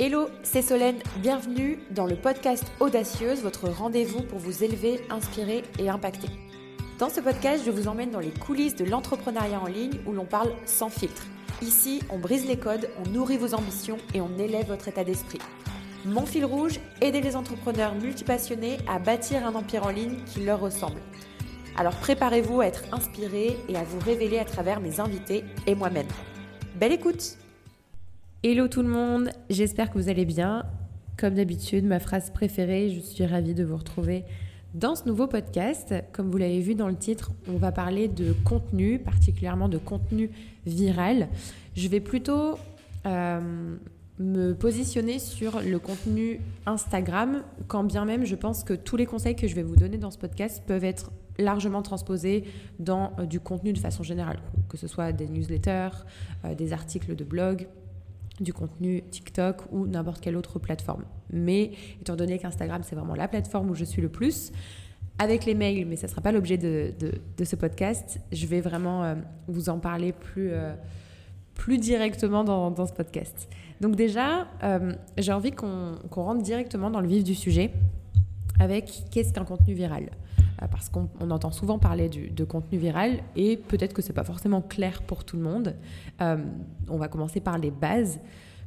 [0.00, 5.90] Hello, c'est Solène, bienvenue dans le podcast Audacieuse, votre rendez-vous pour vous élever, inspirer et
[5.90, 6.28] impacter.
[6.98, 10.24] Dans ce podcast, je vous emmène dans les coulisses de l'entrepreneuriat en ligne où l'on
[10.24, 11.26] parle sans filtre.
[11.60, 15.40] Ici, on brise les codes, on nourrit vos ambitions et on élève votre état d'esprit.
[16.06, 20.60] Mon fil rouge, aider les entrepreneurs multipassionnés à bâtir un empire en ligne qui leur
[20.60, 21.00] ressemble.
[21.76, 26.08] Alors préparez-vous à être inspiré et à vous révéler à travers mes invités et moi-même.
[26.76, 27.36] Belle écoute
[28.44, 30.66] Hello tout le monde, j'espère que vous allez bien.
[31.16, 34.24] Comme d'habitude, ma phrase préférée, je suis ravie de vous retrouver
[34.74, 35.94] dans ce nouveau podcast.
[36.10, 40.28] Comme vous l'avez vu dans le titre, on va parler de contenu, particulièrement de contenu
[40.66, 41.28] viral.
[41.76, 42.58] Je vais plutôt
[43.06, 43.76] euh,
[44.18, 49.36] me positionner sur le contenu Instagram, quand bien même je pense que tous les conseils
[49.36, 52.42] que je vais vous donner dans ce podcast peuvent être largement transposés
[52.80, 56.04] dans euh, du contenu de façon générale, que ce soit des newsletters,
[56.44, 57.68] euh, des articles de blog,
[58.40, 61.04] du contenu TikTok ou n'importe quelle autre plateforme.
[61.30, 64.52] Mais étant donné qu'Instagram, c'est vraiment la plateforme où je suis le plus,
[65.18, 66.94] avec les mails, mais ça ne sera pas l'objet de,
[67.44, 69.14] ce podcast, je vais vraiment euh,
[69.46, 70.74] vous en parler plus, euh,
[71.54, 73.48] plus directement dans, dans, ce podcast.
[73.80, 77.72] Donc déjà, euh, j'ai envie qu'on rentre directement dans le vif du sujet
[78.58, 80.10] avec qu'est-ce qu'un contenu viral?
[80.70, 84.62] Parce qu'on entend souvent parler de contenu viral et peut-être que ce n'est pas forcément
[84.62, 85.76] clair pour tout le monde.
[86.20, 86.44] Euh,
[86.88, 88.20] on va commencer par les bases.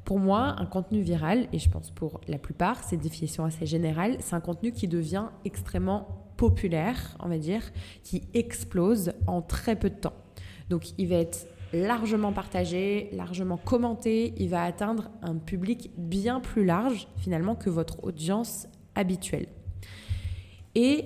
[0.04, 3.66] Pour moi, un contenu viral, et je pense pour la plupart, c'est une définition assez
[3.66, 7.64] générale, c'est un contenu qui devient extrêmement populaire, on va dire,
[8.04, 10.14] qui explose en très peu de temps.
[10.70, 16.66] Donc il va être largement partagé, largement commenté, il va atteindre un public bien plus
[16.66, 19.48] large finalement que votre audience habituelle.
[20.76, 21.06] Et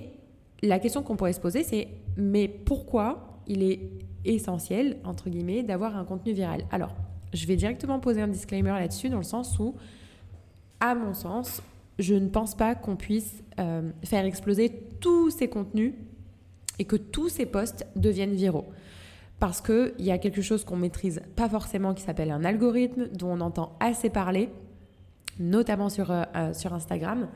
[0.62, 3.80] la question qu'on pourrait se poser, c'est mais pourquoi il est
[4.24, 6.64] essentiel, entre guillemets, d'avoir un contenu viral?
[6.70, 6.94] Alors,
[7.32, 9.74] je vais directement poser un disclaimer là-dessus, dans le sens où,
[10.80, 11.62] à mon sens,
[11.98, 15.94] je ne pense pas qu'on puisse euh, faire exploser tous ces contenus
[16.78, 18.66] et que tous ces posts deviennent viraux.
[19.38, 23.32] Parce qu'il y a quelque chose qu'on maîtrise pas forcément qui s'appelle un algorithme, dont
[23.32, 24.50] on entend assez parler,
[25.38, 27.28] notamment sur, euh, euh, sur Instagram,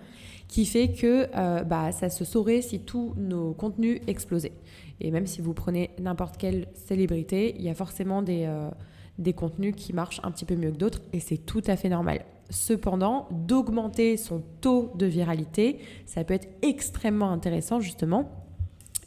[0.48, 4.52] qui fait que euh, bah, ça se saurait si tous nos contenus explosaient.
[5.00, 8.70] Et même si vous prenez n'importe quelle célébrité, il y a forcément des, euh,
[9.18, 11.88] des contenus qui marchent un petit peu mieux que d'autres et c'est tout à fait
[11.88, 12.24] normal.
[12.50, 18.30] Cependant, d'augmenter son taux de viralité, ça peut être extrêmement intéressant justement.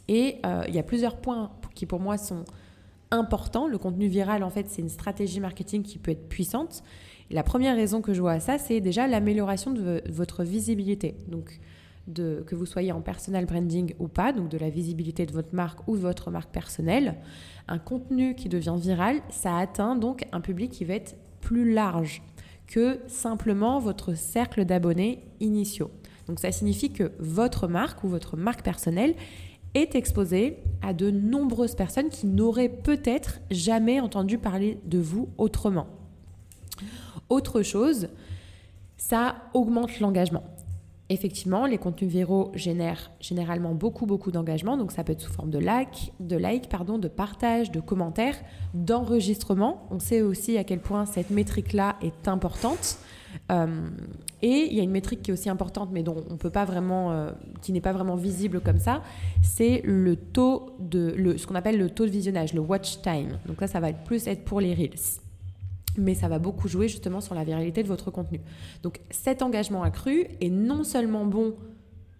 [0.07, 2.45] Et euh, il y a plusieurs points qui pour moi sont
[3.11, 3.67] importants.
[3.67, 6.83] Le contenu viral, en fait, c'est une stratégie marketing qui peut être puissante.
[7.29, 11.15] La première raison que je vois à ça, c'est déjà l'amélioration de votre visibilité.
[11.27, 11.59] Donc,
[12.13, 15.85] que vous soyez en personal branding ou pas, donc de la visibilité de votre marque
[15.87, 17.15] ou de votre marque personnelle,
[17.67, 22.21] un contenu qui devient viral, ça atteint donc un public qui va être plus large
[22.65, 25.91] que simplement votre cercle d'abonnés initiaux.
[26.27, 29.15] Donc ça signifie que votre marque ou votre marque personnelle
[29.73, 35.87] est exposée à de nombreuses personnes qui n'auraient peut-être jamais entendu parler de vous autrement.
[37.29, 38.07] Autre chose,
[38.97, 40.43] ça augmente l'engagement.
[41.09, 44.75] Effectivement, les contenus viraux génèrent généralement beaucoup, beaucoup d'engagement.
[44.75, 48.35] Donc, ça peut être sous forme de like, de like, pardon, de partage, de commentaires,
[48.73, 49.87] d'enregistrement.
[49.89, 52.97] On sait aussi à quel point cette métrique-là est importante.
[53.51, 53.87] Euh,
[54.41, 56.65] et il y a une métrique qui est aussi importante, mais dont on peut pas
[56.65, 59.01] vraiment, euh, qui n'est pas vraiment visible comme ça,
[59.41, 63.37] c'est le taux de, ce qu'on appelle le taux de visionnage, le watch time.
[63.45, 65.21] Donc là, ça va être plus être pour les reels
[65.97, 68.41] mais ça va beaucoup jouer justement sur la viralité de votre contenu.
[68.83, 71.55] Donc cet engagement accru est non seulement bon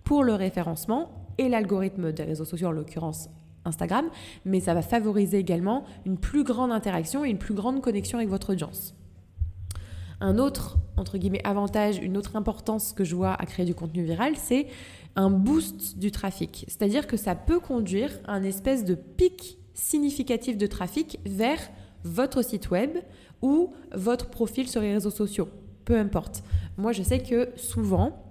[0.04, 3.30] pour le référencement et l'algorithme des réseaux sociaux, en l'occurrence
[3.66, 4.06] Instagram,
[4.46, 8.30] mais ça va favoriser également une plus grande interaction et une plus grande connexion avec
[8.30, 8.96] votre audience.
[10.20, 14.04] Un autre, entre guillemets, avantage, une autre importance que je vois à créer du contenu
[14.04, 14.68] viral, c'est
[15.16, 16.66] un boost du trafic.
[16.68, 21.60] C'est-à-dire que ça peut conduire à un espèce de pic significatif de trafic vers
[22.04, 22.98] votre site web
[23.42, 25.50] ou votre profil sur les réseaux sociaux.
[25.86, 26.44] Peu importe.
[26.78, 28.24] Moi, je sais que souvent,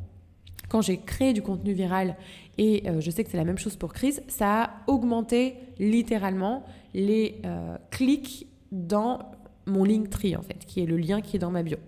[0.69, 2.16] quand j'ai créé du contenu viral,
[2.58, 6.64] et euh, je sais que c'est la même chose pour Chris, ça a augmenté littéralement
[6.94, 9.30] les euh, clics dans
[9.66, 11.78] mon Linktree, en fait, qui est le lien qui est dans ma bio.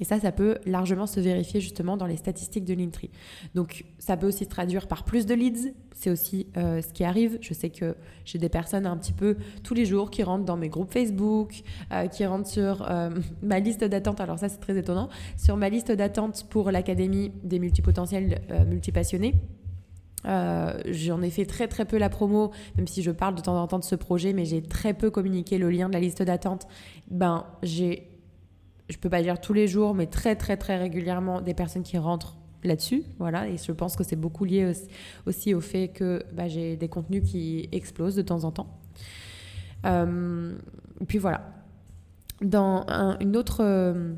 [0.00, 3.10] Et ça, ça peut largement se vérifier justement dans les statistiques de Linktree.
[3.54, 5.72] Donc, ça peut aussi se traduire par plus de leads.
[5.94, 7.38] C'est aussi euh, ce qui arrive.
[7.40, 10.56] Je sais que j'ai des personnes un petit peu tous les jours qui rentrent dans
[10.56, 11.62] mes groupes Facebook,
[11.92, 13.10] euh, qui rentrent sur euh,
[13.42, 14.20] ma liste d'attente.
[14.20, 15.08] Alors ça, c'est très étonnant.
[15.36, 19.34] Sur ma liste d'attente pour l'Académie des multipotentiels multipassionnés.
[20.24, 23.66] J'en ai fait très très peu la promo, même si je parle de temps en
[23.66, 26.66] temps de ce projet, mais j'ai très peu communiqué le lien de la liste d'attente.
[27.10, 28.07] Ben, j'ai
[28.88, 31.98] je peux pas dire tous les jours, mais très très très régulièrement des personnes qui
[31.98, 34.72] rentrent là-dessus, voilà, et je pense que c'est beaucoup lié
[35.26, 38.78] aussi, au fait que bah, j'ai des contenus qui explosent de temps en temps.
[39.86, 40.56] Euh,
[41.06, 41.52] puis voilà.
[42.40, 42.86] Dans
[43.20, 44.14] une autre euh,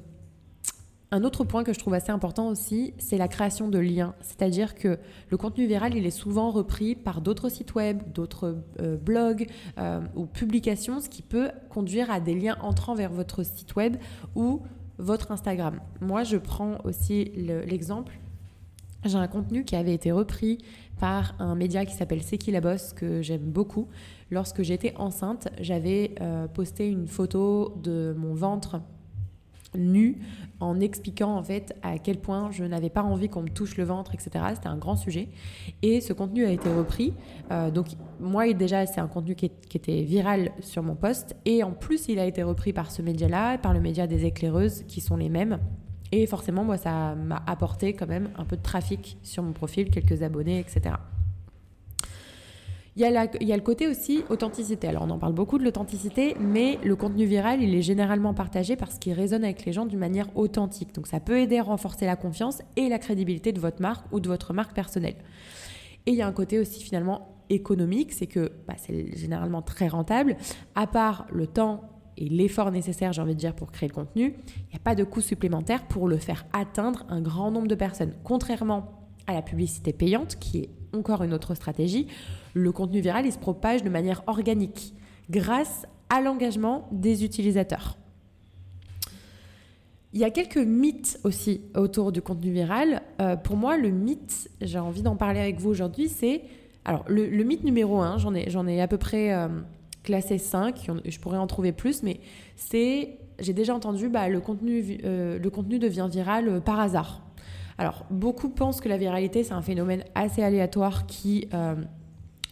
[1.12, 4.14] un autre point que je trouve assez important aussi, c'est la création de liens.
[4.20, 4.98] C'est-à-dire que
[5.28, 9.48] le contenu viral, il est souvent repris par d'autres sites web, d'autres euh, blogs
[9.78, 13.96] euh, ou publications, ce qui peut conduire à des liens entrant vers votre site web
[14.36, 14.62] ou
[14.98, 15.80] votre Instagram.
[16.00, 18.18] Moi, je prends aussi l'exemple.
[19.04, 20.58] J'ai un contenu qui avait été repris
[21.00, 23.88] par un média qui s'appelle C'est qui la bosse, que j'aime beaucoup.
[24.30, 28.80] Lorsque j'étais enceinte, j'avais euh, posté une photo de mon ventre
[29.74, 30.18] nu
[30.58, 33.84] en expliquant en fait à quel point je n'avais pas envie qu'on me touche le
[33.84, 34.44] ventre, etc.
[34.54, 35.28] C'était un grand sujet.
[35.82, 37.14] Et ce contenu a été repris.
[37.50, 37.88] Euh, donc
[38.20, 41.36] moi déjà c'est un contenu qui, était viral sur mon poste.
[41.44, 44.84] Et en plus il a été repris par ce média-là, par le média des éclaireuses
[44.86, 45.58] qui sont les mêmes.
[46.12, 49.90] Et forcément moi ça m'a apporté quand même un peu de trafic sur mon profil,
[49.90, 50.94] quelques abonnés, etc.
[52.96, 53.04] Il y,
[53.52, 54.88] a le côté aussi authenticité.
[54.88, 58.74] Alors on en parle beaucoup de l'authenticité, mais le contenu viral, il est généralement partagé
[58.74, 60.92] parce qu'il résonne avec les gens d'une manière authentique.
[60.94, 64.18] Donc ça peut aider à renforcer la confiance et la crédibilité de votre marque ou
[64.18, 65.14] de votre marque personnelle.
[66.06, 69.86] Et il y a un côté aussi finalement économique, c'est que bah, c'est généralement très
[69.86, 70.36] rentable.
[70.74, 71.82] À part le temps
[72.16, 74.94] et l'effort nécessaire, j'ai envie de dire, pour créer le contenu, il n'y a pas
[74.94, 78.14] de coût supplémentaire pour le faire atteindre un grand nombre de personnes.
[78.24, 82.08] Contrairement à la publicité payante, qui est encore une autre stratégie,
[82.54, 84.94] le contenu viral, il se propage de manière organique
[85.30, 87.96] grâce à l'engagement des utilisateurs.
[90.12, 93.02] Il y a quelques mythes aussi autour du contenu viral.
[93.20, 96.42] Euh, pour moi, le mythe, j'ai envie d'en parler avec vous aujourd'hui, c'est...
[96.84, 99.48] Alors, le, mythe numéro un, j'en ai, j'en ai à peu près euh,
[100.02, 102.18] classé 5, je pourrais en trouver plus, mais
[102.56, 103.18] c'est...
[103.38, 107.22] J'ai déjà entendu, bah, le, contenu, euh, le contenu devient viral par hasard.
[107.78, 111.48] Alors, beaucoup pensent que la viralité, c'est un phénomène assez aléatoire qui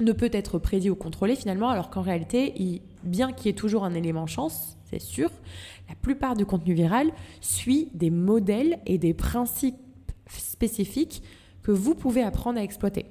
[0.01, 3.85] ne peut être prédit ou contrôlé finalement, alors qu'en réalité, bien qu'il y ait toujours
[3.85, 5.31] un élément chance, c'est sûr,
[5.89, 7.11] la plupart du contenu viral
[7.41, 9.77] suit des modèles et des principes
[10.29, 11.23] spécifiques
[11.63, 13.07] que vous pouvez apprendre à exploiter.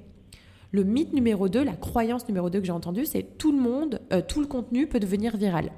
[0.72, 4.02] Le mythe numéro 2, la croyance numéro 2 que j'ai entendue, c'est tout le monde,
[4.12, 5.72] euh, tout le contenu peut devenir viral.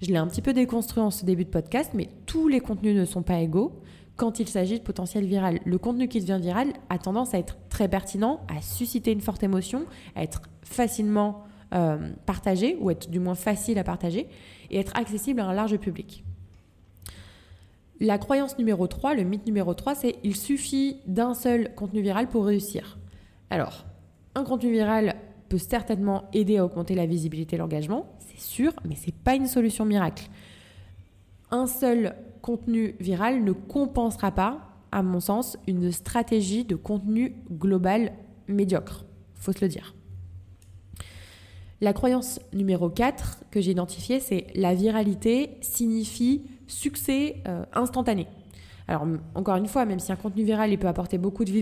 [0.00, 2.96] Je l'ai un petit peu déconstruit en ce début de podcast, mais tous les contenus
[2.96, 3.80] ne sont pas égaux
[4.20, 5.60] quand il s'agit de potentiel viral.
[5.64, 9.42] Le contenu qui devient viral a tendance à être très pertinent, à susciter une forte
[9.42, 14.28] émotion, à être facilement euh, partagé, ou être du moins facile à partager,
[14.70, 16.22] et être accessible à un large public.
[17.98, 22.28] La croyance numéro 3, le mythe numéro 3, c'est il suffit d'un seul contenu viral
[22.28, 22.98] pour réussir.
[23.48, 23.86] Alors,
[24.34, 25.16] un contenu viral
[25.48, 29.34] peut certainement aider à augmenter la visibilité et l'engagement, c'est sûr, mais ce n'est pas
[29.34, 30.28] une solution miracle.
[31.50, 34.60] Un seul contenu viral ne compensera pas,
[34.92, 38.12] à mon sens, une stratégie de contenu global
[38.48, 39.04] médiocre.
[39.34, 39.94] Faut se le dire.
[41.80, 48.26] La croyance numéro 4 que j'ai identifiée, c'est la viralité signifie succès euh, instantané.
[48.90, 49.06] Alors,
[49.36, 51.52] encore une fois, même si un contenu viral il peut apporter beaucoup de,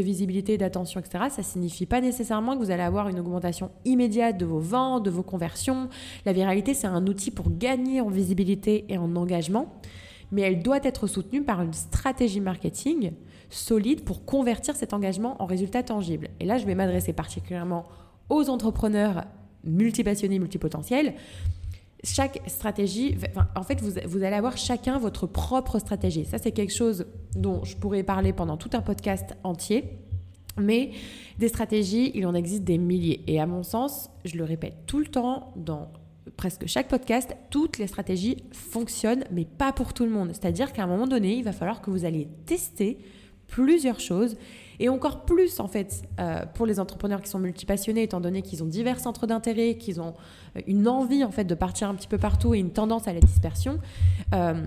[0.00, 4.38] visibilité, d'attention, etc., ça ne signifie pas nécessairement que vous allez avoir une augmentation immédiate
[4.38, 5.90] de vos ventes, de vos conversions.
[6.24, 9.80] La viralité, c'est un outil pour gagner en visibilité et en engagement
[10.30, 13.12] mais elle doit être soutenue par une stratégie marketing
[13.50, 16.28] solide pour convertir cet engagement en résultats tangibles.
[16.40, 17.84] Et là, je vais m'adresser particulièrement
[18.28, 19.24] aux entrepreneurs
[19.64, 21.14] multipassionnés, multipotentiels.
[22.04, 23.16] Chaque stratégie,
[23.56, 26.24] en fait, vous, vous, allez avoir chacun votre propre stratégie.
[26.24, 29.84] Ça, c'est quelque chose dont je pourrais parler pendant tout un podcast entier.
[30.58, 30.90] Mais
[31.38, 33.22] des stratégies, il en existe des milliers.
[33.26, 35.88] Et à mon sens, je le répète tout le temps dans
[36.36, 40.30] presque chaque podcast, toutes les stratégies fonctionnent, mais pas pour tout le monde.
[40.32, 42.98] C'est-à-dire qu'à un moment donné, il va falloir que vous alliez tester
[43.48, 44.36] plusieurs choses
[44.78, 48.62] et encore plus en fait euh, pour les entrepreneurs qui sont multipassionnés étant donné qu'ils
[48.62, 50.14] ont divers centres d'intérêt, qu'ils ont
[50.56, 53.12] euh, une envie en fait de partir un petit peu partout et une tendance à
[53.12, 53.78] la dispersion.
[54.34, 54.62] Euh,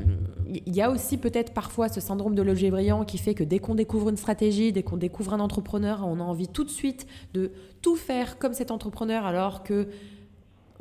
[0.47, 3.59] il y a aussi peut-être parfois ce syndrome de l'objet brillant qui fait que dès
[3.59, 7.05] qu'on découvre une stratégie, dès qu'on découvre un entrepreneur, on a envie tout de suite
[7.33, 7.51] de
[7.81, 9.87] tout faire comme cet entrepreneur alors que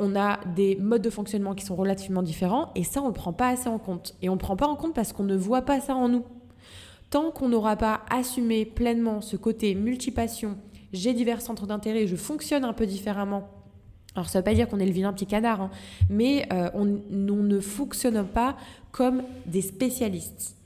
[0.00, 3.32] on a des modes de fonctionnement qui sont relativement différents et ça, on ne prend
[3.32, 4.14] pas assez en compte.
[4.22, 6.24] Et on ne prend pas en compte parce qu'on ne voit pas ça en nous.
[7.10, 10.56] Tant qu'on n'aura pas assumé pleinement ce côté multipassion,
[10.92, 13.48] j'ai divers centres d'intérêt, je fonctionne un peu différemment.
[14.14, 15.70] Alors ça ne veut pas dire qu'on est le vilain petit canard, hein,
[16.08, 18.56] mais euh, on ne fonctionne pas
[18.90, 20.56] comme des spécialistes.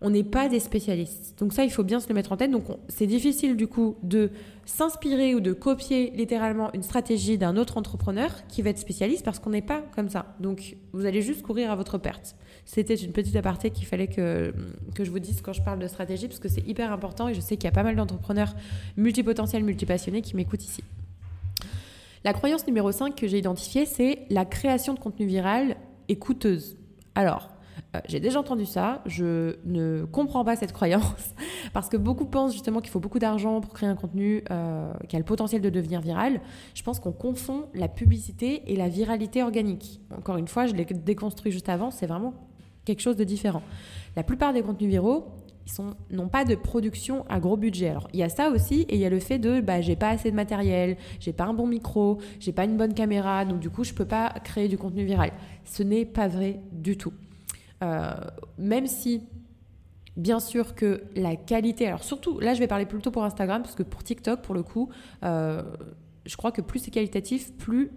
[0.00, 1.34] On n'est pas des spécialistes.
[1.38, 2.52] Donc ça, il faut bien se le mettre en tête.
[2.52, 4.30] Donc c'est difficile du coup de
[4.64, 9.40] s'inspirer ou de copier littéralement une stratégie d'un autre entrepreneur qui va être spécialiste parce
[9.40, 10.36] qu'on n'est pas comme ça.
[10.38, 12.36] Donc vous allez juste courir à votre perte.
[12.64, 14.54] C'était une petite aparté qu'il fallait que,
[14.94, 17.34] que je vous dise quand je parle de stratégie, parce que c'est hyper important et
[17.34, 18.54] je sais qu'il y a pas mal d'entrepreneurs
[18.96, 20.84] multipotentiels, multipassionnés qui m'écoutent ici.
[22.24, 25.76] La croyance numéro 5 que j'ai identifiée, c'est la création de contenu viral
[26.08, 26.76] est coûteuse.
[27.14, 27.50] Alors,
[27.94, 31.34] euh, j'ai déjà entendu ça, je ne comprends pas cette croyance,
[31.72, 35.16] parce que beaucoup pensent justement qu'il faut beaucoup d'argent pour créer un contenu euh, qui
[35.16, 36.40] a le potentiel de devenir viral.
[36.74, 40.00] Je pense qu'on confond la publicité et la viralité organique.
[40.16, 42.34] Encore une fois, je l'ai déconstruit juste avant, c'est vraiment
[42.84, 43.62] quelque chose de différent.
[44.16, 45.26] La plupart des contenus viraux,
[46.10, 47.88] n'ont pas de production à gros budget.
[47.88, 49.96] Alors il y a ça aussi et il y a le fait de bah j'ai
[49.96, 53.60] pas assez de matériel, j'ai pas un bon micro, j'ai pas une bonne caméra, donc
[53.60, 55.32] du coup je peux pas créer du contenu viral.
[55.64, 57.12] Ce n'est pas vrai du tout.
[57.82, 58.12] Euh,
[58.58, 59.22] même si
[60.16, 63.76] bien sûr que la qualité, alors surtout là je vais parler plutôt pour Instagram parce
[63.76, 64.88] que pour TikTok pour le coup,
[65.24, 65.62] euh,
[66.26, 67.92] je crois que plus c'est qualitatif, plus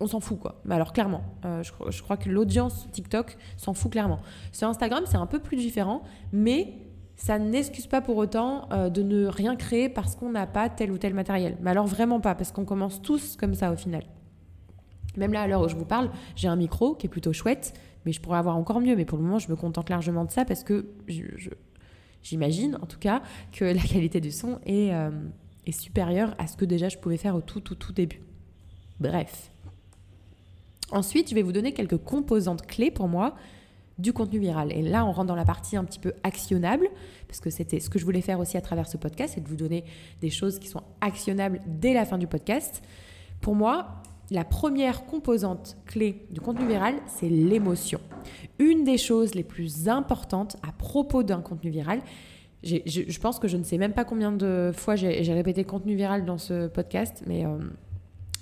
[0.00, 0.60] on s'en fout quoi.
[0.64, 4.20] Mais alors clairement, euh, je, crois que l'audience TikTok s'en fout clairement.
[4.52, 6.74] Sur Instagram, c'est un peu plus différent, mais
[7.16, 10.98] ça n'excuse pas pour autant de ne rien créer parce qu'on n'a pas tel ou
[10.98, 11.56] tel matériel.
[11.60, 14.02] Mais alors vraiment pas, parce qu'on commence tous comme ça au final.
[15.16, 17.74] Même là, à l'heure où je vous parle, j'ai un micro qui est plutôt chouette,
[18.04, 18.96] mais je pourrais avoir encore mieux.
[18.96, 20.86] Mais pour le moment, je me contente largement de ça parce que
[22.22, 25.10] j'imagine, en tout cas, que la qualité du son est, euh,
[25.66, 28.20] est supérieure à ce que déjà je pouvais faire au tout, tout, tout début.
[29.00, 29.50] Bref.
[30.90, 33.34] Ensuite, je vais vous donner quelques composantes clés pour moi
[33.98, 34.72] du contenu viral.
[34.72, 36.88] Et là, on rentre dans la partie un petit peu actionnable,
[37.28, 39.48] parce que c'était ce que je voulais faire aussi à travers ce podcast, c'est de
[39.48, 39.84] vous donner
[40.20, 42.82] des choses qui sont actionnables dès la fin du podcast.
[43.40, 48.00] Pour moi, la première composante clé du contenu viral, c'est l'émotion.
[48.58, 52.00] Une des choses les plus importantes à propos d'un contenu viral,
[52.62, 56.24] je, pense que je ne sais même pas combien de fois j'ai répété contenu viral
[56.24, 57.58] dans ce podcast, mais euh,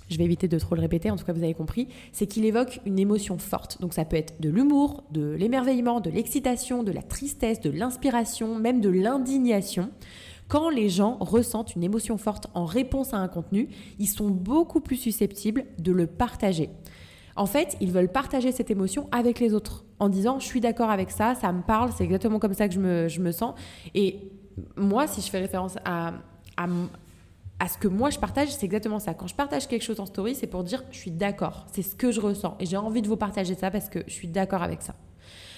[0.09, 2.45] je vais éviter de trop le répéter, en tout cas vous avez compris, c'est qu'il
[2.45, 3.81] évoque une émotion forte.
[3.81, 8.55] Donc ça peut être de l'humour, de l'émerveillement, de l'excitation, de la tristesse, de l'inspiration,
[8.55, 9.89] même de l'indignation.
[10.53, 14.81] Quand les gens ressentent une émotion forte en réponse à un contenu, ils sont beaucoup
[14.81, 16.69] plus susceptibles de le partager.
[17.35, 20.91] En fait, ils veulent partager cette émotion avec les autres en disant je suis d'accord
[20.91, 23.55] avec ça, ça me parle, c'est exactement comme ça que je me, je me, sens.
[23.95, 24.31] Et
[24.77, 26.13] moi, si je fais référence à,
[26.55, 26.67] à,
[27.59, 29.15] à ce que moi je partage, c'est exactement ça.
[29.15, 31.95] Quand je partage quelque chose en story, c'est pour dire je suis d'accord, c'est ce
[31.95, 34.61] que je ressens et j'ai envie de vous partager ça parce que je suis d'accord
[34.61, 34.93] avec ça.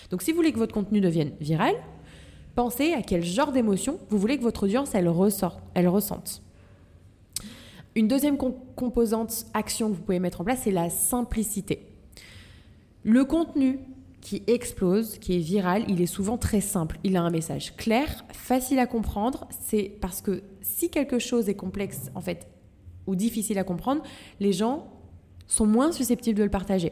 [0.09, 1.75] Donc si vous voulez que votre contenu devienne viral,
[2.55, 5.11] pensez à quel genre d'émotion vous voulez que votre audience elle
[5.73, 6.41] elle ressente.
[7.95, 11.87] Une deuxième composante action que vous pouvez mettre en place, c'est la simplicité.
[13.03, 13.79] Le contenu
[14.19, 16.97] qui explose, qui est viral, il est souvent très simple.
[17.03, 19.47] Il a un message clair, facile à comprendre.
[19.61, 22.47] C'est parce que si quelque chose est complexe, en fait,
[23.05, 24.01] ou difficile à comprendre,
[24.39, 24.87] les gens
[25.47, 26.91] sont moins susceptibles de le partager.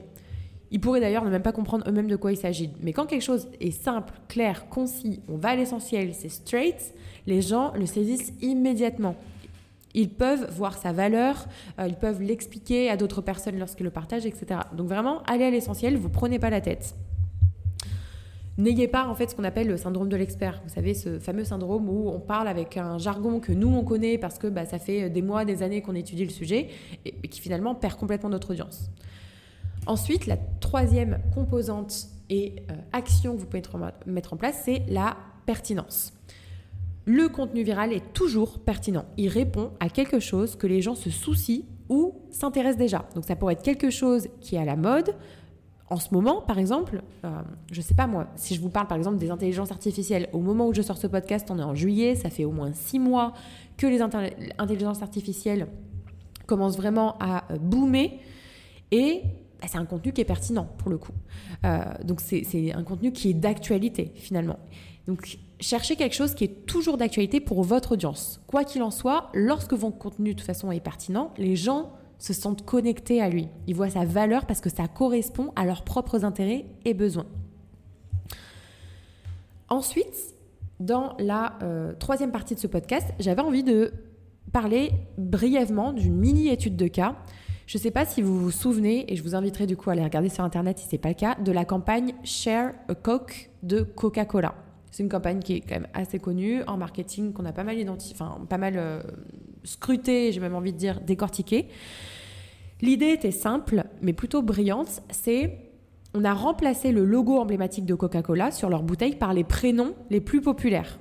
[0.74, 2.72] Ils pourraient d'ailleurs ne même pas comprendre eux-mêmes de quoi il s'agit.
[2.82, 6.96] Mais quand quelque chose est simple, clair, concis, on va à l'essentiel, c'est straight,
[7.27, 9.15] les gens le saisissent immédiatement.
[9.94, 11.46] Ils peuvent voir sa valeur,
[11.80, 14.62] euh, ils peuvent l'expliquer à d'autres personnes lorsqu'ils le partagent, etc.
[14.75, 16.96] Donc vraiment, allez à l'essentiel, vous prenez pas la tête.
[18.58, 20.60] N'ayez pas en fait ce qu'on appelle le syndrome de l'expert.
[20.63, 24.18] Vous savez, ce fameux syndrome où on parle avec un jargon que nous on connaît
[24.18, 26.70] parce que bah, ça fait des mois, des années qu'on étudie le sujet
[27.06, 28.89] et, qui finalement perd complètement notre audience.
[29.86, 33.62] Ensuite, la troisième composante et euh, action que vous pouvez
[34.06, 36.13] mettre en place, c'est la pertinence.
[37.06, 39.06] Le contenu viral est toujours pertinent.
[39.18, 43.06] Il répond à quelque chose que les gens se soucient ou s'intéressent déjà.
[43.13, 45.13] Donc ça pourrait être quelque chose qui est à la mode,
[45.90, 48.88] en ce moment, par exemple, euh, je ne sais pas moi, si je vous parle
[48.88, 51.75] par exemple des intelligences artificielles, au moment où je sors ce podcast, on est en
[51.75, 53.34] juillet, ça fait au moins six mois
[53.78, 55.68] que les intelligences artificielles
[56.48, 58.20] commencent vraiment à euh, boomer
[58.92, 59.24] et
[59.67, 61.13] c'est un contenu qui est pertinent pour le coup.
[61.65, 64.60] Euh, donc c'est un contenu qui est d'actualité finalement.
[65.08, 68.41] Donc cherchez quelque chose qui est toujours d'actualité pour votre audience.
[68.48, 72.34] Quoi qu'il en soit, lorsque votre contenu de toute façon est pertinent, les gens se
[72.34, 73.50] sentent connectés à lui.
[73.67, 77.25] Ils voient sa valeur parce que ça correspond à leurs propres intérêts et besoins.
[79.70, 80.36] Ensuite,
[80.79, 83.91] dans la euh, troisième partie de ce podcast, j'avais envie de
[84.51, 87.15] parler brièvement d'une mini-étude de cas.
[87.65, 89.93] Je ne sais pas si vous vous souvenez, et je vous inviterai du coup à
[89.93, 92.96] aller regarder sur Internet si ce n'est pas le cas, de la campagne Share a
[92.96, 94.55] Coke de Coca-Cola.
[94.91, 97.77] C'est une campagne qui est quand même assez connue en marketing, qu'on a pas mal
[97.89, 99.01] enfin pas mal euh,
[99.63, 101.67] scruté, j'ai même envie de dire décortiqué.
[102.82, 105.01] L'idée était simple, mais plutôt brillante.
[105.10, 105.58] C'est
[106.13, 110.22] on a remplacé le logo emblématique de Coca-Cola sur leur bouteille par les prénoms les
[110.22, 111.00] plus populaires.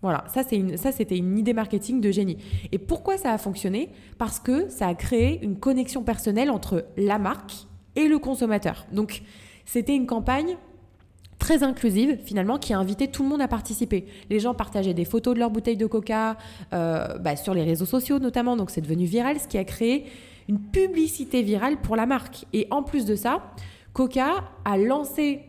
[0.00, 2.38] Voilà, ça, c'était une idée marketing de génie.
[2.70, 3.90] Et pourquoi ça a fonctionné?
[4.16, 8.86] Parce que ça a créé une connexion personnelle entre la marque et le consommateur.
[8.92, 9.22] Donc,
[9.64, 10.56] C'était une campagne
[11.38, 14.06] très inclusive finalement qui a invité tout le monde à participer.
[14.30, 16.38] Les gens partageaient des photos de leurs bouteilles de coca
[16.72, 20.06] euh, bah, sur les réseaux sociaux notamment, donc c'est devenu viral, ce qui a créé
[20.48, 22.46] une publicité virale pour la marque.
[22.54, 23.52] Et en plus de ça,
[23.92, 25.42] Coca a lancé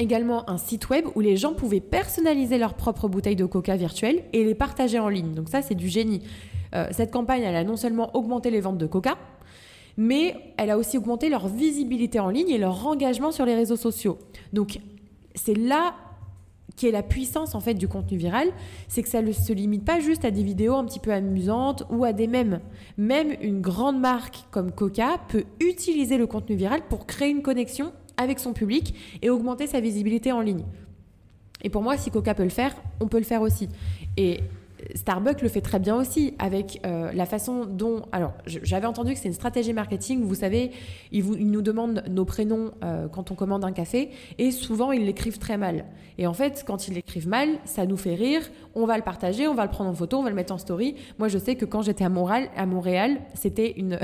[0.00, 4.24] également un site web où les gens pouvaient personnaliser leurs propres bouteilles de coca virtuelles
[4.32, 5.34] et les partager en ligne.
[5.34, 6.22] Donc ça, c'est du génie.
[6.74, 9.18] Euh, cette campagne, elle a non seulement augmenté les ventes de coca,
[9.96, 13.76] mais elle a aussi augmenté leur visibilité en ligne et leur engagement sur les réseaux
[13.76, 14.18] sociaux.
[14.52, 14.80] Donc
[15.34, 15.94] c'est là
[16.76, 18.48] qui est la puissance en fait du contenu viral,
[18.88, 21.82] c'est que ça ne se limite pas juste à des vidéos un petit peu amusantes
[21.90, 22.60] ou à des mèmes.
[22.96, 27.92] Même une grande marque comme Coca peut utiliser le contenu viral pour créer une connexion
[28.20, 30.64] avec son public et augmenter sa visibilité en ligne.
[31.62, 33.68] Et pour moi, si Coca peut le faire, on peut le faire aussi.
[34.16, 34.40] Et
[34.94, 38.02] Starbucks le fait très bien aussi avec euh, la façon dont.
[38.12, 40.22] Alors, j'avais entendu que c'est une stratégie marketing.
[40.22, 40.70] Vous savez,
[41.12, 45.38] ils, nous demandent nos prénoms euh, quand on commande un café et souvent ils l'écrivent
[45.38, 45.84] très mal.
[46.18, 48.42] Et en fait, quand ils l'écrivent mal, ça nous fait rire.
[48.74, 50.58] On va le partager, on va le prendre en photo, on va le mettre en
[50.58, 50.94] story.
[51.18, 53.98] Moi, je sais que quand j'étais à Montréal, à Montréal c'était une,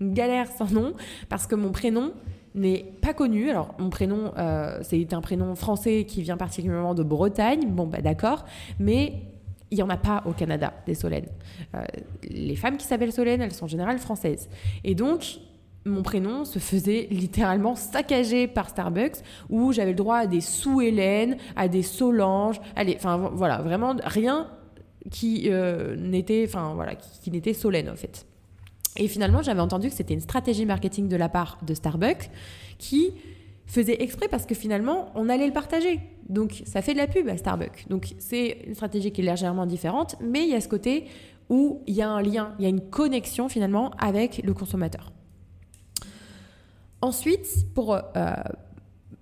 [0.00, 0.94] galère sans nom
[1.28, 2.12] parce que mon prénom
[2.54, 3.50] n'est pas connu.
[3.50, 7.68] Alors, mon prénom, euh, c'est un prénom français qui vient particulièrement de Bretagne.
[7.68, 8.44] Bon, bah d'accord.
[8.78, 9.22] Mais
[9.70, 11.28] il n'y en a pas au Canada des Solènes.
[11.74, 11.84] Euh,
[12.28, 14.48] les femmes qui s'appellent Solène, elles sont en général françaises.
[14.82, 15.38] Et donc,
[15.84, 21.36] mon prénom se faisait littéralement saccager par Starbucks, où j'avais le droit à des sous-Hélène,
[21.56, 24.48] à des Solange, allez, enfin voilà, vraiment rien
[25.10, 28.26] qui euh, n'était, enfin voilà, qui, qui n'était Solène en fait.
[28.96, 32.30] Et finalement, j'avais entendu que c'était une stratégie marketing de la part de Starbucks
[32.78, 33.12] qui
[33.66, 36.00] faisait exprès parce que finalement, on allait le partager.
[36.28, 37.86] Donc, ça fait de la pub à Starbucks.
[37.88, 41.06] Donc, c'est une stratégie qui est légèrement différente, mais il y a ce côté
[41.48, 45.12] où il y a un lien, il y a une connexion finalement avec le consommateur.
[47.02, 48.00] Ensuite, pour, euh,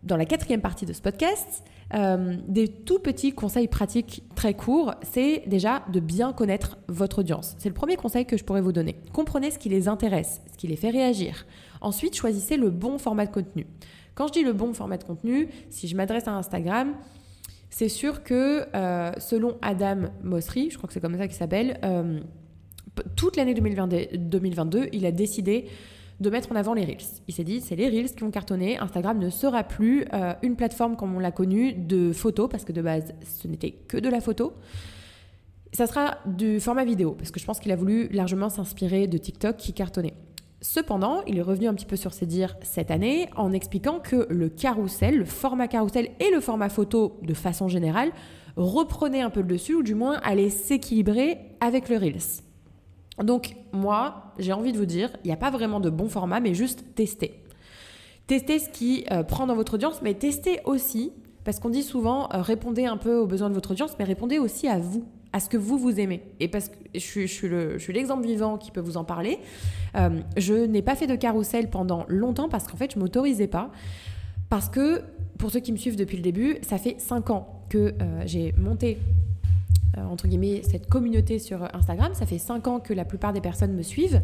[0.02, 1.64] dans la quatrième partie de ce podcast,
[1.94, 7.56] euh, des tout petits conseils pratiques très courts, c'est déjà de bien connaître votre audience.
[7.58, 8.96] C'est le premier conseil que je pourrais vous donner.
[9.12, 11.46] Comprenez ce qui les intéresse, ce qui les fait réagir.
[11.80, 13.66] Ensuite, choisissez le bon format de contenu.
[14.14, 16.94] Quand je dis le bon format de contenu, si je m'adresse à Instagram,
[17.70, 21.78] c'est sûr que euh, selon Adam Mosseri, je crois que c'est comme ça qu'il s'appelle,
[21.84, 22.20] euh,
[23.16, 25.66] toute l'année 2022, il a décidé
[26.20, 27.22] de mettre en avant les Reels.
[27.28, 28.78] Il s'est dit, c'est les Reels qui vont cartonner.
[28.78, 32.72] Instagram ne sera plus euh, une plateforme comme on l'a connue de photos, parce que
[32.72, 34.52] de base, ce n'était que de la photo.
[35.72, 39.18] Ça sera du format vidéo, parce que je pense qu'il a voulu largement s'inspirer de
[39.18, 40.14] TikTok qui cartonnait.
[40.60, 44.26] Cependant, il est revenu un petit peu sur ses dires cette année en expliquant que
[44.28, 48.10] le carrousel, le format carrousel et le format photo de façon générale
[48.56, 52.42] reprenaient un peu le dessus ou du moins allaient s'équilibrer avec le Reels.
[53.22, 56.40] Donc moi, j'ai envie de vous dire, il n'y a pas vraiment de bon format,
[56.40, 57.42] mais juste tester.
[58.26, 61.12] Testez ce qui euh, prend dans votre audience, mais testez aussi,
[61.44, 64.38] parce qu'on dit souvent, euh, répondez un peu aux besoins de votre audience, mais répondez
[64.38, 66.22] aussi à vous à ce que vous vous aimez.
[66.38, 69.38] Et parce que je suis, l'exemple vivant qui peut vous en parler.
[69.96, 73.70] Euh, je n'ai pas fait de carrousel pendant longtemps parce qu'en fait, je m'autorisais pas.
[74.50, 75.02] Parce que,
[75.38, 78.98] pour ceux qui me suivent depuis le début, ça fait 5 ans que j'ai monté,
[80.06, 82.12] entre guillemets, cette communauté sur Instagram.
[82.14, 84.22] Ça fait 5 ans que la plupart des personnes me suivent.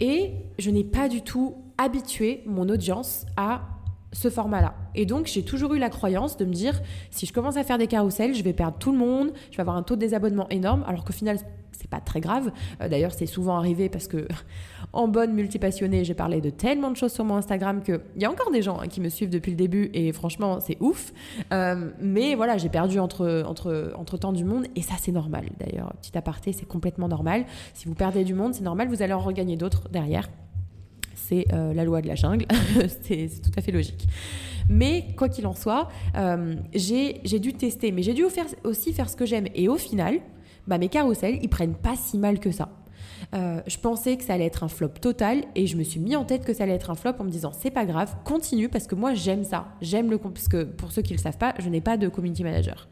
[0.00, 3.62] Et je n'ai pas du tout habitué mon audience à
[4.12, 4.74] ce format-là.
[4.94, 6.80] Et donc, j'ai toujours eu la croyance de me dire,
[7.10, 9.60] si je commence à faire des carousels, je vais perdre tout le monde, je vais
[9.60, 11.38] avoir un taux de désabonnement énorme, alors qu'au final,
[11.72, 12.50] c'est pas très grave.
[12.80, 14.26] Euh, d'ailleurs, c'est souvent arrivé parce que,
[14.92, 18.30] en bonne multipassionnée, j'ai parlé de tellement de choses sur mon Instagram qu'il y a
[18.30, 21.12] encore des gens hein, qui me suivent depuis le début et franchement, c'est ouf.
[21.52, 25.46] Euh, mais voilà, j'ai perdu entre, entre, entre temps du monde et ça, c'est normal.
[25.58, 27.44] D'ailleurs, petit aparté, c'est complètement normal.
[27.74, 30.28] Si vous perdez du monde, c'est normal, vous allez en regagner d'autres derrière
[31.30, 32.46] c'est euh, la loi de la jungle,
[33.02, 34.08] c'est tout à fait logique.
[34.68, 38.24] Mais quoi qu'il en soit, euh, j'ai dû tester, mais j'ai dû
[38.64, 39.46] aussi faire ce que j'aime.
[39.54, 40.20] Et au final,
[40.66, 42.68] bah, mes carousels, ils prennent pas si mal que ça.
[43.34, 46.16] Euh, je pensais que ça allait être un flop total et je me suis mis
[46.16, 48.68] en tête que ça allait être un flop en me disant c'est pas grave, continue
[48.68, 51.68] parce que moi j'aime ça, j'aime le puisque pour ceux qui le savent pas, je
[51.68, 52.88] n'ai pas de community manager,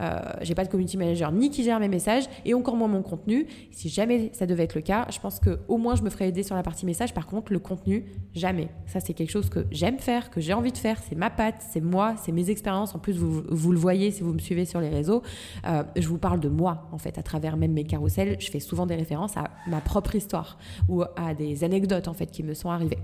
[0.00, 3.02] euh, j'ai pas de community manager ni qui gère mes messages et encore moins mon
[3.02, 3.46] contenu.
[3.70, 6.28] Si jamais ça devait être le cas, je pense que au moins je me ferais
[6.28, 7.14] aider sur la partie message.
[7.14, 8.68] Par contre, le contenu jamais.
[8.86, 11.64] Ça c'est quelque chose que j'aime faire, que j'ai envie de faire, c'est ma patte,
[11.70, 12.94] c'est moi, c'est mes expériences.
[12.94, 15.22] En plus vous, vous le voyez si vous me suivez sur les réseaux,
[15.66, 18.36] euh, je vous parle de moi en fait à travers même mes carousels.
[18.40, 20.58] Je fais souvent des références à ma propre histoire
[20.88, 22.98] ou à des anecdotes en fait qui me sont arrivées.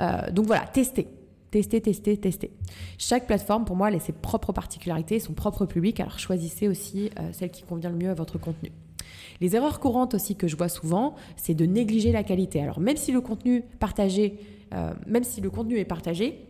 [0.00, 1.08] Euh, donc voilà, tester.
[1.50, 2.50] Tester, tester, tester.
[2.96, 7.10] Chaque plateforme, pour moi, elle a ses propres particularités, son propre public, alors choisissez aussi
[7.18, 8.72] euh, celle qui convient le mieux à votre contenu.
[9.42, 12.62] Les erreurs courantes aussi que je vois souvent, c'est de négliger la qualité.
[12.62, 14.38] Alors même si le contenu partagé,
[14.72, 16.46] euh, même si le contenu est partagé,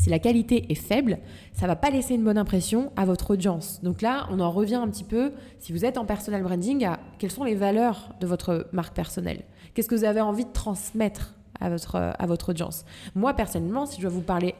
[0.00, 1.18] Si la qualité est faible,
[1.52, 3.82] ça va pas laisser une bonne impression à votre audience.
[3.82, 7.00] Donc là, on en revient un petit peu, si vous êtes en personal branding, à
[7.18, 9.42] quelles sont les valeurs de votre marque personnelle?
[9.74, 12.86] Qu'est-ce que vous avez envie de transmettre à votre, à votre audience?
[13.14, 14.54] Moi, personnellement, si je dois vous parler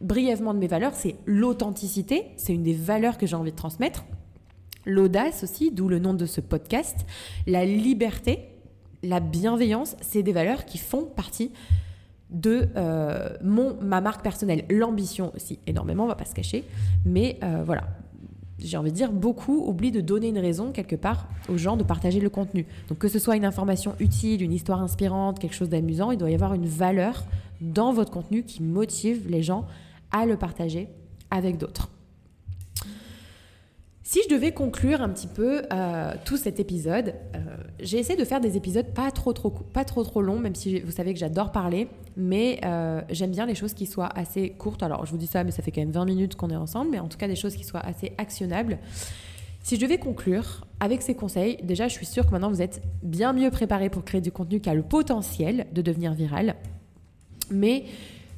[0.00, 4.04] brièvement de mes valeurs, c'est l'authenticité, c'est une des valeurs que j'ai envie de transmettre.
[4.84, 7.06] L'audace aussi, d'où le nom de ce podcast.
[7.48, 8.50] La liberté,
[9.02, 11.50] la bienveillance, c'est des valeurs qui font partie
[12.30, 14.64] de euh, mon, ma marque personnelle.
[14.68, 16.64] L'ambition aussi, énormément, on va pas se cacher.
[17.04, 17.84] Mais euh, voilà,
[18.58, 21.84] j'ai envie de dire, beaucoup oublient de donner une raison quelque part aux gens de
[21.84, 22.66] partager le contenu.
[22.88, 26.30] Donc que ce soit une information utile, une histoire inspirante, quelque chose d'amusant, il doit
[26.30, 27.24] y avoir une valeur
[27.60, 29.66] dans votre contenu qui motive les gens
[30.10, 30.88] à le partager
[31.30, 31.90] avec d'autres.
[34.08, 37.38] Si je devais conclure un petit peu euh, tout cet épisode, euh,
[37.80, 40.78] j'ai essayé de faire des épisodes pas trop trop pas trop trop longs, même si
[40.78, 44.84] vous savez que j'adore parler, mais euh, j'aime bien les choses qui soient assez courtes.
[44.84, 46.92] Alors je vous dis ça, mais ça fait quand même 20 minutes qu'on est ensemble,
[46.92, 48.78] mais en tout cas des choses qui soient assez actionnables.
[49.64, 52.82] Si je devais conclure avec ces conseils, déjà je suis sûre que maintenant vous êtes
[53.02, 56.54] bien mieux préparé pour créer du contenu qui a le potentiel de devenir viral,
[57.50, 57.86] mais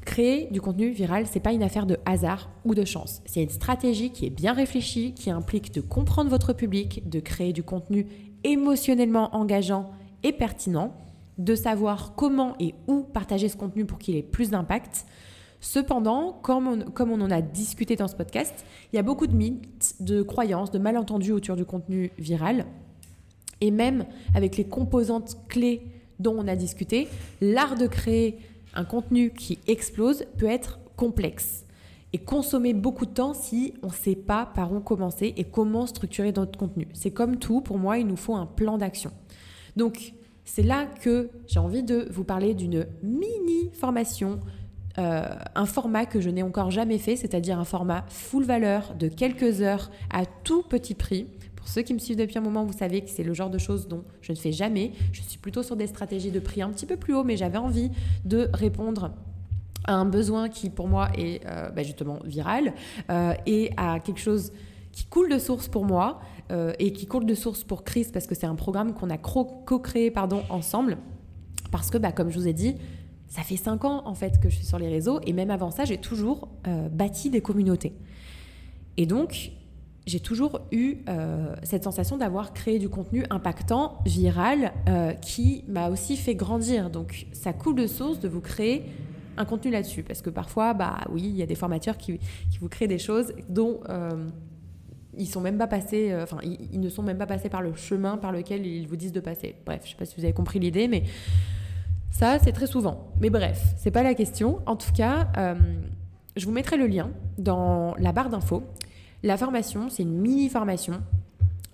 [0.09, 3.21] Créer du contenu viral, c'est pas une affaire de hasard ou de chance.
[3.27, 7.53] C'est une stratégie qui est bien réfléchie, qui implique de comprendre votre public, de créer
[7.53, 8.07] du contenu
[8.43, 9.91] émotionnellement engageant
[10.23, 10.95] et pertinent,
[11.37, 15.05] de savoir comment et où partager ce contenu pour qu'il ait plus d'impact.
[15.61, 19.27] Cependant, comme on, comme on en a discuté dans ce podcast, il y a beaucoup
[19.27, 22.65] de mythes, de croyances, de malentendus autour du contenu viral.
[23.61, 25.83] Et même avec les composantes clés
[26.19, 27.09] dont on a discuté,
[27.43, 28.39] l'art de créer
[28.75, 31.65] un contenu qui explose peut être complexe
[32.13, 35.87] et consommer beaucoup de temps si on ne sait pas par où commencer et comment
[35.87, 36.89] structurer notre contenu.
[36.95, 39.13] C'est comme tout, pour moi, il nous faut un plan d'action.
[39.77, 44.41] Donc, c'est là que j'ai envie de vous parler d'une mini formation,
[44.97, 49.09] euh, un format que je n'ai encore jamais fait, c'est-à-dire un format full valeur de
[49.09, 51.27] quelques heures à tout petit prix
[51.69, 53.89] ceux qui me suivent depuis un moment, vous savez que c'est le genre de choses
[53.89, 54.93] dont je ne fais jamais.
[55.13, 57.59] Je suis plutôt sur des stratégies de prix un petit peu plus haut, mais j'avais
[57.59, 57.91] envie
[58.25, 59.13] de répondre
[59.85, 62.73] à un besoin qui pour moi est euh, bah, justement viral
[63.11, 64.53] euh, et à quelque chose
[64.93, 68.27] qui coule de source pour moi euh, et qui coule de source pour Chris parce
[68.27, 70.97] que c'est un programme qu'on a co-créé pardon ensemble
[71.71, 72.77] parce que bah, comme je vous ai dit
[73.29, 75.71] ça fait cinq ans en fait que je suis sur les réseaux et même avant
[75.71, 76.49] ça j'ai toujours
[76.91, 77.95] bâti des communautés
[78.97, 79.53] et donc
[80.09, 85.91] j'ai toujours eu euh, cette sensation d'avoir créé du contenu impactant, viral, euh, qui m'a
[85.91, 86.89] aussi fait grandir.
[86.89, 88.87] Donc ça coule de source de vous créer
[89.37, 90.03] un contenu là-dessus.
[90.03, 92.19] Parce que parfois, bah oui, il y a des formateurs qui,
[92.59, 94.29] vous créent des choses dont euh,
[95.17, 98.17] ils sont même pas passés, enfin, ils, ne sont même pas passés par le chemin
[98.17, 99.57] par lequel ils vous disent de passer.
[99.67, 101.03] Bref, je sais pas si vous avez compris l'idée, mais
[102.11, 103.13] ça, c'est très souvent.
[103.21, 104.61] Mais bref, c'est pas la question.
[104.65, 105.29] En tout cas,
[106.35, 108.63] je vous mettrai le lien dans la barre d'infos.
[109.23, 111.01] La formation, c'est une mini-formation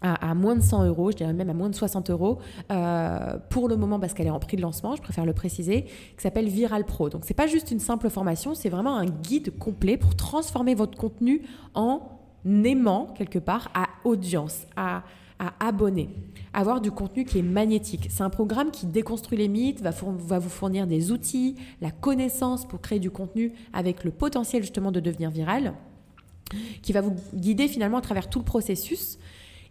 [0.04, 2.38] à, moins de 100 euros, je dirais même à moins de 60 euros,
[2.70, 5.84] euh, pour le moment parce qu'elle est en prix de lancement, je préfère le préciser,
[5.84, 7.08] qui s'appelle Viral Pro.
[7.08, 10.98] Donc c'est pas juste une simple formation, c'est vraiment un guide complet pour transformer votre
[10.98, 11.42] contenu
[11.74, 12.02] en
[12.44, 15.04] aimant quelque part à audience, à,
[15.38, 16.10] à abonnés,
[16.52, 18.08] avoir du contenu qui est magnétique.
[18.10, 22.82] C'est un programme qui déconstruit les mythes, va vous fournir des outils, la connaissance pour
[22.82, 25.72] créer du contenu avec le potentiel justement de devenir viral
[26.82, 29.18] qui va vous guider finalement à travers tout le processus.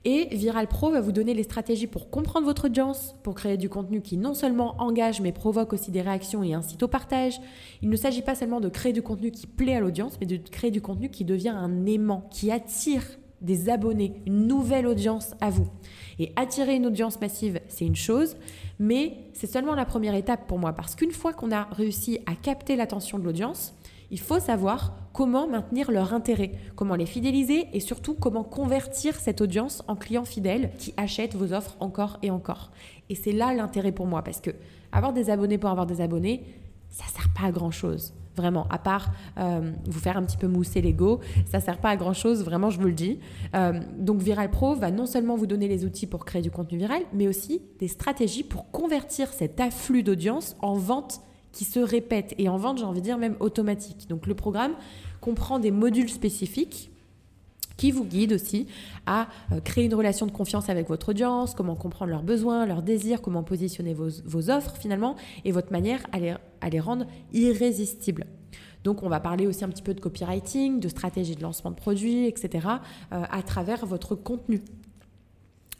[0.05, 3.69] Et Viral Pro va vous donner les stratégies pour comprendre votre audience, pour créer du
[3.69, 7.39] contenu qui non seulement engage mais provoque aussi des réactions et incite au partage.
[7.81, 10.35] Il ne s'agit pas seulement de créer du contenu qui plaît à l'audience, mais de
[10.35, 13.03] créer du contenu qui devient un aimant, qui attire
[13.39, 15.67] des abonnés, une nouvelle audience à vous.
[16.19, 18.35] Et attirer une audience massive, c'est une chose,
[18.79, 22.35] mais c'est seulement la première étape pour moi, parce qu'une fois qu'on a réussi à
[22.35, 23.73] capter l'attention de l'audience,
[24.11, 29.41] il faut savoir comment maintenir leur intérêt, comment les fidéliser et surtout comment convertir cette
[29.41, 32.71] audience en clients fidèles qui achètent vos offres encore et encore.
[33.09, 34.51] Et c'est là l'intérêt pour moi parce que
[34.91, 36.43] avoir des abonnés pour avoir des abonnés,
[36.89, 38.13] ça sert pas à grand chose.
[38.35, 41.95] Vraiment, à part euh, vous faire un petit peu mousser l'ego, ça sert pas à
[41.95, 43.19] grand chose, vraiment, je vous le dis.
[43.53, 46.79] Euh, donc, Viral Pro va non seulement vous donner les outils pour créer du contenu
[46.79, 51.21] viral, mais aussi des stratégies pour convertir cet afflux d'audience en vente
[51.53, 54.09] qui se répètent et en vente, j'ai envie de dire même automatique.
[54.09, 54.73] Donc le programme
[55.21, 56.89] comprend des modules spécifiques
[57.77, 58.67] qui vous guident aussi
[59.05, 62.81] à euh, créer une relation de confiance avec votre audience, comment comprendre leurs besoins, leurs
[62.81, 68.25] désirs, comment positionner vos, offres finalement et votre manière à les, rendre irrésistibles.
[68.83, 71.75] Donc on va parler aussi un petit peu de copywriting, de stratégie de lancement de
[71.75, 72.67] produits, etc.
[73.11, 74.61] Euh, à travers votre contenu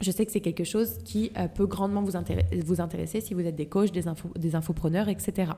[0.04, 3.56] je sais que c'est quelque chose qui euh, peut grandement vous, intéresser si vous êtes
[3.56, 5.52] des coachs, des, infos, des infopreneurs, etc.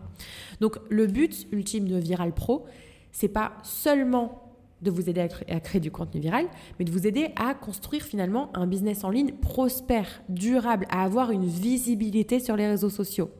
[0.60, 2.64] Donc le but ultime de Viral Pro,
[3.12, 4.42] c'est pas seulement
[4.82, 6.46] de vous aider à créer, du contenu viral,
[6.78, 11.30] mais de vous aider à construire finalement un business en ligne prospère, durable, à avoir
[11.30, 13.30] une visibilité sur les réseaux sociaux.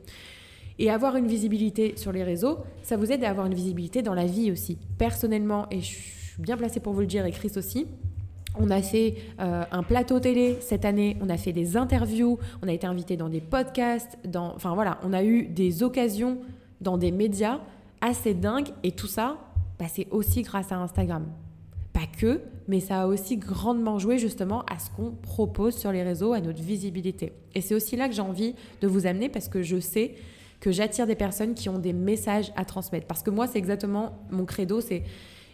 [0.79, 4.15] Et avoir une visibilité sur les réseaux, ça vous aide à avoir une visibilité dans
[4.15, 4.79] la vie aussi.
[4.99, 7.87] Personnellement, et je suis bien placée pour vous le dire, et Chris aussi,
[8.59, 12.69] on a fait euh, un plateau télé cette année, on a fait des interviews, on
[12.69, 16.39] a été invité dans des podcasts, enfin voilà, on a eu des occasions
[16.81, 17.61] dans des médias
[18.01, 19.39] assez dingues et tout ça,
[19.79, 21.27] bah, c'est aussi grâce à Instagram.
[21.93, 26.03] Pas que, mais ça a aussi grandement joué justement à ce qu'on propose sur les
[26.03, 27.33] réseaux, à notre visibilité.
[27.55, 30.15] Et c'est aussi là que j'ai envie de vous amener parce que je sais
[30.61, 33.07] que j'attire des personnes qui ont des messages à transmettre.
[33.07, 35.05] Parce que moi, c'est exactement mon credo, c'est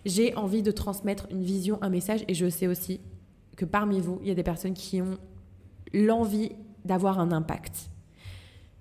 [0.05, 3.01] j'ai envie de transmettre une vision, un message, et je sais aussi
[3.57, 5.19] que parmi vous, il y a des personnes qui ont
[5.93, 6.53] l'envie
[6.85, 7.91] d'avoir un impact.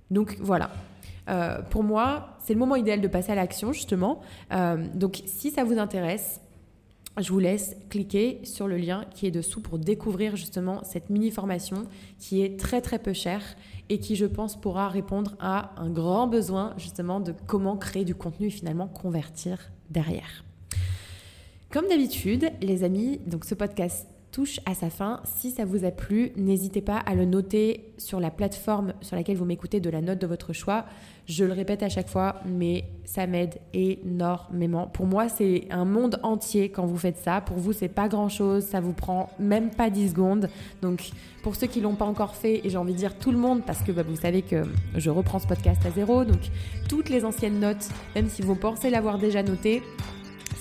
[0.09, 0.71] Donc voilà.
[1.29, 4.21] Euh, pour moi, c'est le moment idéal de passer à l'action, justement.
[4.51, 6.41] Euh, donc si ça vous intéresse,
[7.17, 11.29] je vous laisse cliquer sur le lien qui est dessous pour découvrir justement cette mini
[11.29, 11.85] formation
[12.17, 13.43] qui est très très peu chère
[13.89, 18.15] et qui je pense pourra répondre à un grand besoin justement de comment créer du
[18.15, 20.45] contenu et finalement convertir derrière.
[21.71, 25.21] Comme d'habitude, les amis, donc ce podcast touche à sa fin.
[25.23, 29.37] Si ça vous a plu, n'hésitez pas à le noter sur la plateforme sur laquelle
[29.37, 30.83] vous m'écoutez de la note de votre choix.
[31.27, 34.87] Je le répète à chaque fois, mais ça m'aide énormément.
[34.87, 37.39] Pour moi, c'est un monde entier quand vous faites ça.
[37.39, 40.49] Pour vous, c'est pas grand-chose, ça vous prend même pas 10 secondes.
[40.81, 43.37] Donc, pour ceux qui l'ont pas encore fait, et j'ai envie de dire tout le
[43.37, 44.63] monde, parce que bah, vous savez que
[44.97, 46.41] je reprends ce podcast à zéro, donc
[46.89, 49.81] toutes les anciennes notes, même si vous pensez l'avoir déjà noté,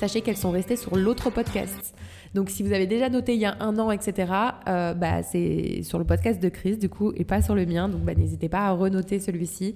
[0.00, 1.94] sachez qu'elles sont restées sur l'autre podcast.
[2.34, 4.32] Donc si vous avez déjà noté il y a un an, etc.,
[4.66, 7.88] euh, bah, c'est sur le podcast de Chris du coup et pas sur le mien.
[7.88, 9.74] Donc bah, n'hésitez pas à renoter celui-ci.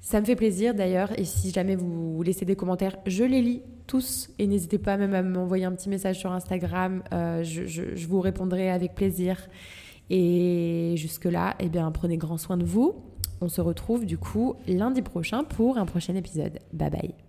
[0.00, 3.62] Ça me fait plaisir d'ailleurs et si jamais vous laissez des commentaires, je les lis
[3.86, 8.20] tous et n'hésitez pas même à m'envoyer un petit message sur Instagram, euh, je, vous
[8.20, 9.48] répondrai avec plaisir.
[10.08, 12.94] Et jusque-là, eh bien, prenez grand soin de vous.
[13.40, 16.60] On se retrouve du coup lundi prochain pour un prochain épisode.
[16.72, 17.25] Bye bye.